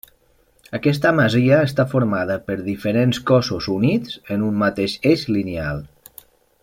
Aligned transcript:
Aquesta 0.77 1.09
masia 1.17 1.59
està 1.65 1.85
formada 1.91 2.37
per 2.47 2.57
diferents 2.69 3.21
cossos 3.33 3.69
units 3.75 4.17
en 4.37 4.47
un 4.49 4.59
mateix 4.65 4.97
eix 5.13 5.27
lineal. 5.37 5.85